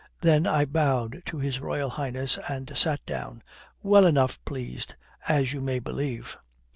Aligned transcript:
Then 0.21 0.47
I 0.47 0.65
bowed 0.65 1.21
to 1.27 1.37
His 1.37 1.59
Royal 1.59 1.91
Highness 1.91 2.39
and 2.49 2.75
sat 2.75 3.05
down, 3.05 3.43
well 3.83 4.07
enough 4.07 4.43
pleased, 4.45 4.95
as 5.27 5.53
you 5.53 5.61
may 5.61 5.77
believe. 5.77 6.37